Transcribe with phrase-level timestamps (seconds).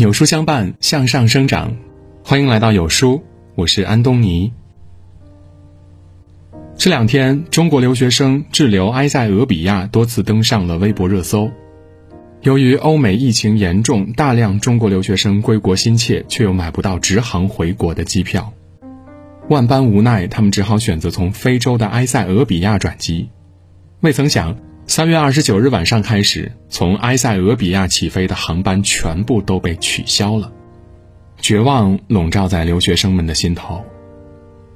[0.00, 1.76] 有书相伴，向上生长。
[2.24, 3.22] 欢迎来到有书，
[3.54, 4.50] 我是安东尼。
[6.74, 11.50] 这两天，中国留学生滞留埃塞俄比亚多次登上了微博热搜。
[12.40, 18.54] 由于欧美疫情严重，大量中国留学生归国心切，却又买不到直航回国的机票，
[19.50, 23.28] 万般无奈，他们只好选择从非洲的埃塞俄比亚转机。
[24.00, 24.56] 未曾想。
[24.86, 30.52] 三月二十九日晚上开始，从埃塞俄比亚起飞的航班全部都被取消了，
[31.40, 33.84] 绝望笼罩在留学生们的心头。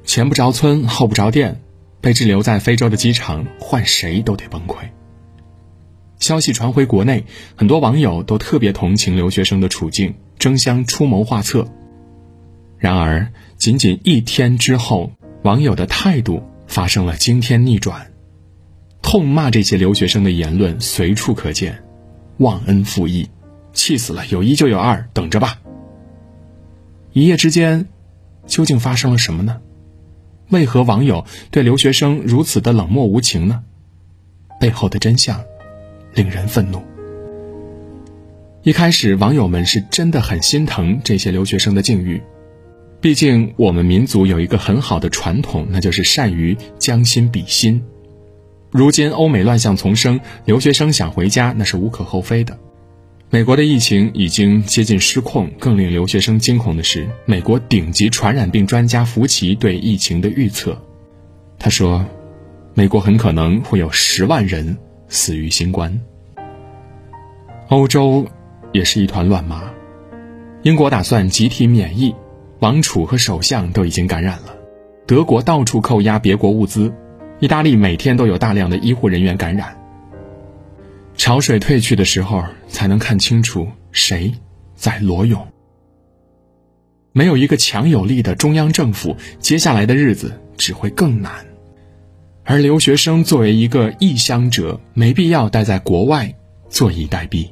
[0.05, 1.61] 前不着村后不着店，
[2.01, 4.77] 被滞留在非洲的机场，换谁都得崩溃。
[6.21, 7.25] 消息传回国内，
[7.57, 11.67] 很多网友都特别同情留学生的处境，争相出谋划策。
[12.79, 13.27] 然而，
[13.57, 15.11] 仅仅一天之后，
[15.43, 18.07] 网友的态度发生了惊天逆转。
[19.05, 21.85] 痛骂这些留学生的言论随处可见，
[22.39, 23.29] 忘恩负义，
[23.75, 24.27] 气死了！
[24.27, 25.61] 有一就有二，等着吧。
[27.13, 27.87] 一夜之间，
[28.47, 29.61] 究竟发生了什么呢？
[30.49, 33.63] 为何网友对留学生如此的冷漠无情呢？
[34.59, 35.45] 背后的真相
[36.15, 36.83] 令人愤怒。
[38.63, 42.21] 一开始，网友们是真的很心疼这些留学生的境遇，
[43.03, 47.81] 毕竟我们民族有一个很好的传统，那就是善于将心比心。
[48.77, 52.59] 如今欧美乱象丛生，留学生想回家那是无可厚非的。
[53.31, 60.77] 美国的疫情已经接近失控，更令留学生惊恐的是，美国顶级传染病专家福奇对疫情的预测。
[61.57, 62.05] 他说，
[62.75, 66.01] 美国很可能会有十万人死于新冠。
[67.69, 68.27] 欧洲
[68.73, 69.71] 也是一团乱麻，
[70.65, 72.13] 英国打算集体免疫，
[72.59, 74.57] 王储和首相都已经感染了，
[75.07, 76.93] 德国到处扣押别国物资。
[77.41, 79.77] 意大利每天都有大量的医护人员感染。
[81.17, 84.33] 潮水退去的时候，才能看清楚谁
[84.75, 85.47] 在裸泳。
[87.13, 91.47] 没有一个强有力的中央政府，接下来的日子只会更难。
[92.43, 96.35] 而留学生作为一个异乡者，没必要待在国外
[96.69, 97.49] 坐以待毙。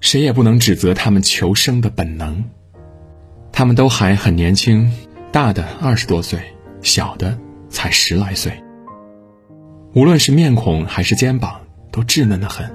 [0.00, 2.42] 谁也不能指责他们求生的本能。
[3.52, 4.90] 他们都还很年轻，
[5.30, 6.40] 大的二十多岁，
[6.80, 7.38] 小的
[7.68, 8.63] 才十来岁。
[9.94, 11.60] 无论是面孔还是肩膀，
[11.92, 12.68] 都稚嫩的很。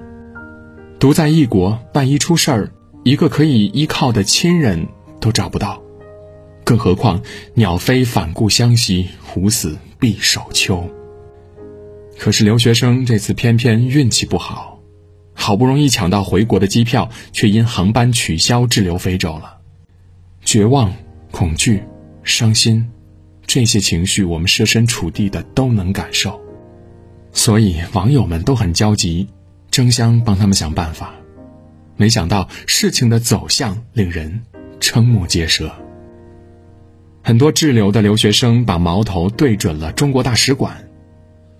[0.99, 2.71] 独在异国，万一出事儿，
[3.03, 4.87] 一个可以依靠的亲人
[5.19, 5.81] 都找不到，
[6.63, 7.21] 更何况
[7.55, 10.89] 鸟飞反顾相惜，虎死必守丘。
[12.17, 14.79] 可是留学生这次偏偏运气不好，
[15.33, 19.57] 好不容易抢到回国的机票，却因航班取消滞留非洲了。
[20.45, 20.93] 绝望、
[21.31, 21.83] 恐惧、
[22.23, 22.89] 伤心，
[23.45, 26.41] 这些情绪我们设身处地的都能感受。
[27.31, 29.27] 所以网友们都很焦急，
[29.71, 31.13] 争相帮他们想办法。
[31.95, 34.41] 没想到事情的走向令人
[34.79, 35.71] 瞠目结舌。
[37.21, 40.85] 很多滞留的留学生把矛头对准了中国大使馆。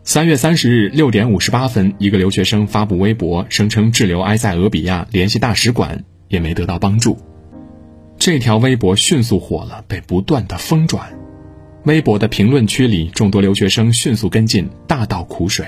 [0.03, 7.17] 三月三十日六点五十八分，一个留学生发布微博，声称滞留埃塞俄比亚，联系大使馆也没得到帮助。
[8.17, 11.09] 这条微博迅速火了，被不断的疯转。
[11.85, 15.65] 微博的评论区里，众多留学生迅速跟进，大倒苦水。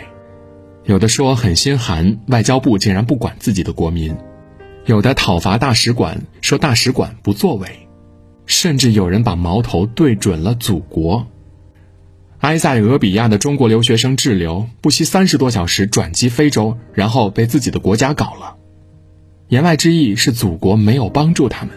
[0.83, 4.13] 有的说很心寒，外交部竟然不管自己的国民；
[4.85, 7.67] 有的讨伐大使馆，说大使馆不作为；
[8.45, 11.25] 甚至有人把矛头对准了祖国。
[12.39, 18.57] 埃塞俄比亚的中国留学生滞留，不惜三十多小时转机非洲，然后被自己的国家搞了。
[19.47, 21.75] 言外之意是，祖国没有帮助他们，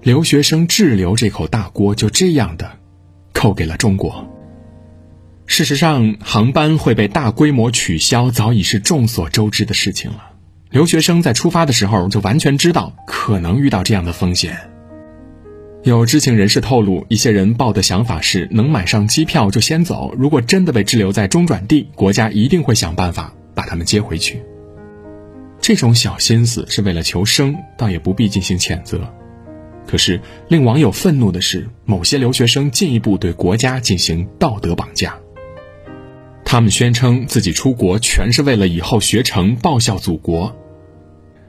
[0.00, 2.70] 留学生滞留这口大锅就这样的。
[3.34, 4.26] 扣给了中国。
[5.46, 10.30] 事实上，航班会被大规模取消，早已是众所周知的事情了。
[10.70, 14.56] 留学生在出发的时候就完全知道可能遇到这样的风险。
[15.82, 24.42] 有知情人士透露，一些人抱的想法是能买上机票就先走，如果真的被滞留在中转地，国家一定会想办法把他们接回去。
[25.60, 29.00] 这种小心思是为了求生，倒也不必进行谴责。
[29.86, 35.14] 可是，令网友愤怒的是，某些留学生进一步对国家进行道德绑架。
[36.44, 40.54] 他们宣称自己出国全是为了以后学成报效祖国。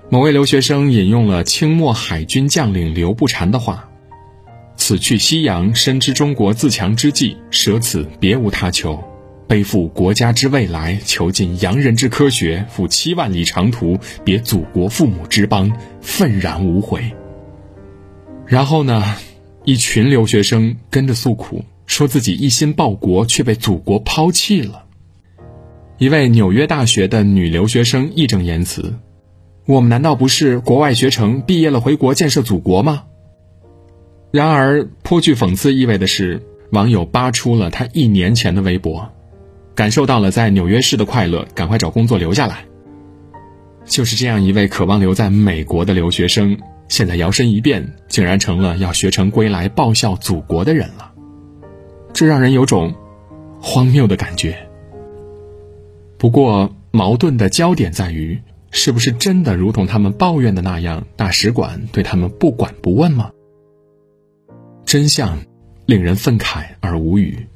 [0.09, 3.89] 某位留学生引用了清末海军将领刘步蟾的话
[4.77, 9.03] ：“此去西洋，深知中国自强之计，舍此别无他求，
[9.47, 15.71] 背负国家之未来，求尽洋人之科学，赴七万里长途，别祖国父母之邦，
[16.01, 17.11] 愤然无悔。”
[18.47, 19.03] 然后呢，
[19.63, 24.85] 一群留学生跟着诉苦，说自己一心报国，却被祖国抛弃了。
[25.97, 28.95] 一位纽约大学的女留学生义正言辞
[29.65, 33.03] ：“我们难道不是国外学成，毕业了回国建设祖国吗？
[34.31, 39.09] 然而，颇具讽刺意味的是，网友扒出了他一年前的微博，
[39.73, 42.65] 感受到了在纽约市的快乐，赶快找工作留下来。
[43.85, 51.11] 就是这样一位渴望留在美国的留学生，现在摇身一变，竟然成了要学成归来报效祖国的人了，
[52.13, 52.93] 这让人有种
[53.61, 54.57] 荒谬的感觉。
[56.17, 58.39] 不过，矛盾的焦点在于，
[58.71, 63.31] 是不是真的如同他们抱怨的那样，大使馆对他们不管不问吗？
[64.85, 65.39] 真相
[65.85, 67.47] 令人愤慨而无语。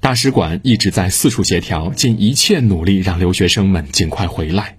[0.00, 4.78] 大使馆一直在四处协调，尽一切努力让留学生们尽快回来。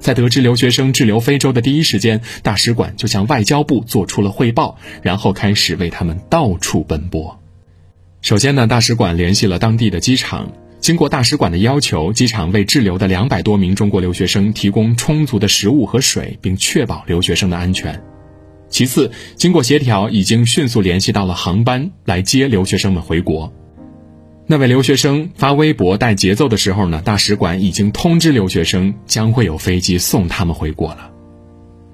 [0.00, 7.38] 在得知留学生滞留非洲的第一时间，大使馆就向外交部做出了汇报，然后开始为他们到处奔波。
[8.22, 18.02] 首先呢，大使馆联系了当地的机场，经过大使馆的要求，机场为滞留的两百多名中国留学生提供充足的食物和水，并确保留学生的安全。
[18.68, 23.52] 其次，经过协调，已经迅速联系到了航班来接留学生们回国。
[24.50, 31.12] 那位留学生发微博带节奏的时候呢，大使馆已经通知留学生将会有飞机送他们回国了。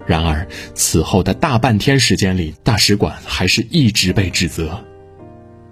[0.07, 4.83] 然而，此后的大半天时间里，大使馆还是一直被指责。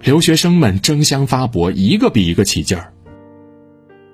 [0.03, 2.93] 留学生们争相发博，一个比一个起劲儿。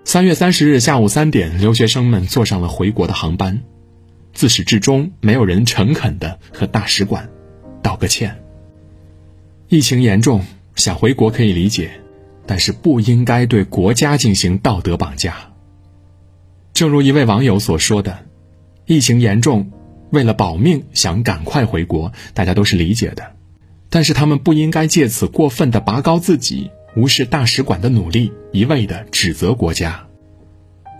[0.05, 3.61] 三月三十日下午三点，留学生们坐上了回国的航班，
[4.31, 7.29] 自始至终没有人诚恳的和大使馆
[7.83, 8.41] 道个歉。
[9.67, 10.45] 疫情严重，
[10.77, 11.91] 想回国可以理解。
[12.51, 15.53] 但是不应该对国家进行道德绑架。
[16.73, 18.25] 正如一位网友所说的
[18.85, 19.71] ：“疫情严重，
[20.11, 23.37] 为了保命想赶快回国，大家都是理解的。
[23.89, 30.05] 但是他们不应该借此过分的拔高自己，无视大使馆的努力，一味的指责国家。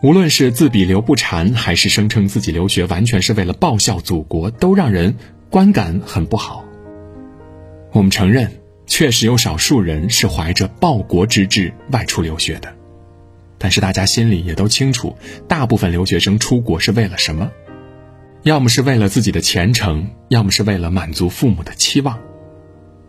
[0.01, 5.13] 无论是自比刘不禅，还是声称自己留学完全是为了报效祖国，都让人
[5.50, 6.63] 观感很不好。
[7.92, 8.50] 我们承认。”
[8.92, 12.76] 确实有少数人是怀着报国之志外出留学的，
[13.58, 15.16] 但是大家心里也都清楚，
[15.48, 17.50] 大部分留学生出国是为了什么？
[18.44, 22.20] 要么是为了自己的前程，要么是为了满足父母的期望。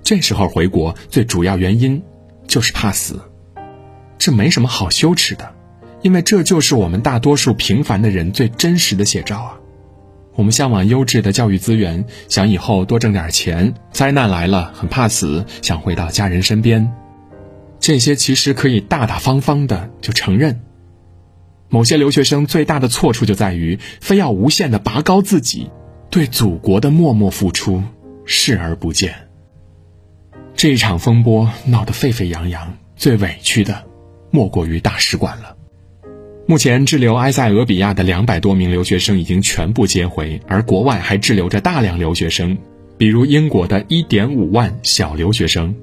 [0.05, 2.00] 这时候回国最主要原因
[2.46, 3.20] 就是怕死，
[4.17, 5.52] 这没什么好羞耻的，
[6.00, 9.58] 因为这就是我们大多数平凡的人最真实的写照啊。
[10.34, 13.75] 我们向往优质的教育资源，想以后多挣点钱。
[13.93, 16.93] 灾难来了，很怕死，想回到家人身边。
[17.79, 20.61] 这些其实可以大大方方的就承认。
[21.69, 25.70] 某些留学生最大的错处就在于，非要无限的拔高自己，
[26.11, 27.82] 对祖国的默默付出
[28.25, 29.14] 视而不见。
[30.55, 33.84] 这一场风波闹得沸沸扬扬，最委屈的，
[34.31, 35.56] 莫过于大使馆了。
[36.44, 42.58] 目前滞留埃塞俄比亚的两百多名留学生已经全部接回，而国外还滞留着大量留学生，
[42.98, 45.74] 比如英国的1.5万小留学生。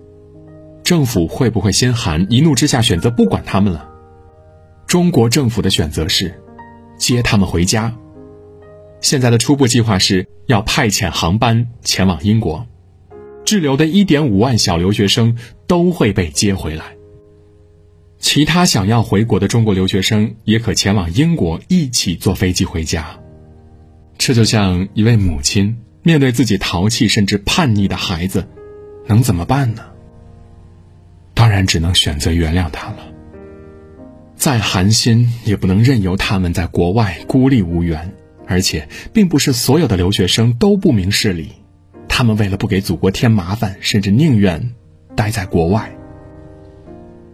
[0.83, 3.87] 政府会不会心寒，一怒之下选择不管他们了？
[4.85, 6.33] 中国政府的选择是
[6.97, 7.95] 接他们回家。
[8.99, 12.67] 现在的初步计划是要派遣航班前往英国，
[13.45, 16.98] 滞留的1.5万小留学生都会被接回来。
[18.19, 23.19] 其他想要回国的中国留学生也可前往英国，一起坐飞机回家。
[24.17, 28.47] 这就像一位母亲面对自己淘气甚至叛逆的孩子，
[29.07, 29.83] 能怎么办呢？
[31.33, 32.97] 当然只能选择原谅他了。
[34.35, 38.13] 再寒心也不能任由他们在国外孤立无援。
[38.51, 41.51] 而且，并不是所有的留学生都不明事理，
[42.07, 44.73] 他们为了不给祖国添麻烦，甚至宁愿
[45.15, 45.95] 待在国外。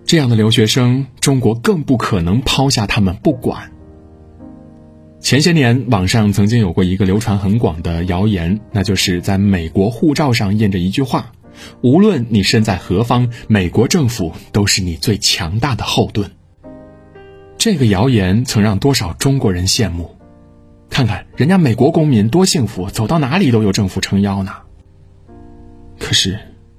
[0.06, 3.72] 这样的留学生，中国更不可能抛下他们不管。
[5.20, 11.32] 前些年，网上曾经有过一个流传很广的谣言，那就是在美国护照上印着一句话
[11.82, 16.30] ：“无论你身在何方，美国政府都是你最强大的后盾。”
[17.58, 20.16] 这个谣言曾让多少中国人羡慕，
[20.88, 24.52] 看看人家美国公民多幸福，走到哪里都有政府撑腰呢。
[25.98, 26.38] 可是，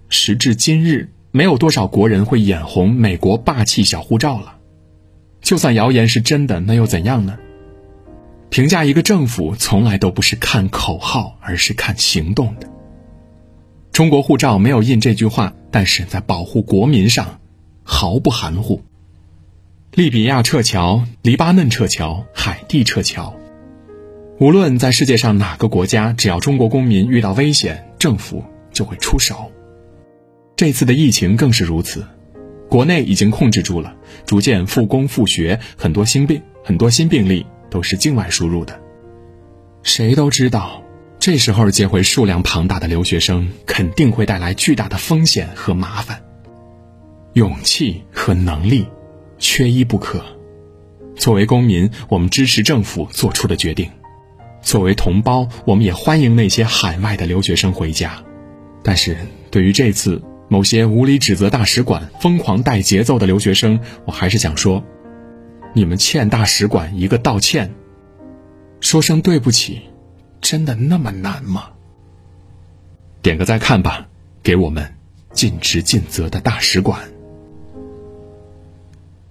[0.08, 1.10] 时至今日。
[1.30, 4.56] 没有多少国人会眼红美国霸气小护照了，
[5.40, 7.38] 就算谣言是真的，那又怎样呢？
[8.48, 12.68] 评价一个政府从来都不是看口号，而是看行动的。
[13.92, 17.40] 中国护照没有印这句话，但是在保护国民上
[17.82, 18.82] 毫不含糊。
[19.92, 23.34] 利比亚撤侨、黎巴嫩撤侨、海地撤侨，
[24.38, 29.50] 无论在世界上哪个国家，只要中国公民遇到危险，政府就会出手。
[30.56, 32.02] 这次的疫情更是如此，
[32.70, 33.94] 国内已经控制住了，
[34.24, 38.80] 逐渐复工复学，很多新病、很多新病例都是境外输入的。
[39.82, 40.82] 谁都知道，
[41.18, 46.22] 这时候接回数量庞大的留学生，肯定会带来巨大的风险和麻烦。
[47.34, 48.86] 勇气和能力，
[49.38, 50.24] 缺一不可。
[51.16, 53.88] 作为公民，我们支持政府做出的决定；
[54.62, 58.24] 作为同胞，我们也欢迎那些海外的留学生回家。
[58.82, 59.18] 但是
[59.50, 64.84] 对于这次某些无理指责大使馆、疯狂带节奏的留学生，我还是想说：
[65.74, 67.74] 你们欠大使馆一个道歉，
[68.80, 69.82] 说声对不起，
[70.40, 71.70] 真的那么难吗？
[73.22, 74.06] 点个再看吧，
[74.42, 74.94] 给我们
[75.32, 77.00] 尽职尽责的大使馆。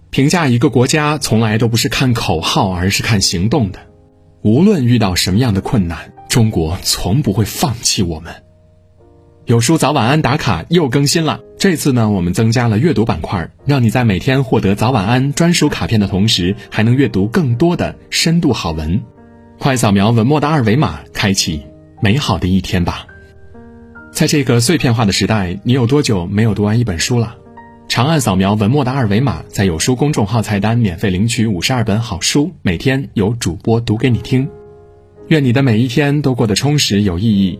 [0.09, 3.79] 评价一个国家从来都不是看口号，而是看行动的。
[4.41, 8.44] 无论遇到什么样的困难，中国从不会放弃我们。
[9.45, 18.99] 有书早晚安打卡又更新了，这次呢，我们增加了阅读板块，让你在每天获得早晚安专属卡片的同时，还能阅读更多的深度好文。
[19.59, 21.61] 快扫描文末的二维码，开启
[22.01, 23.05] 美好的一天吧。
[24.11, 27.35] 在这个碎片化的时代，你有多久没有读完一本书了？
[27.87, 34.49] 长按扫描文末的二维码，在有书公众号菜单免费领取五十二本好书，每天有主播读给你听。
[35.27, 37.59] 愿你的每一天都过得充实有意义。